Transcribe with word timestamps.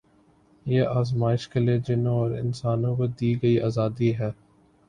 یہ 0.65 0.83
آزمایش 0.91 1.47
کے 1.47 1.59
لیے 1.59 1.77
جنوں 1.87 2.15
اور 2.19 2.31
انسانوں 2.33 2.95
کو 2.95 3.07
دی 3.19 3.33
گئی 3.41 3.59
آزادی 3.61 4.13
ہے 4.19 4.29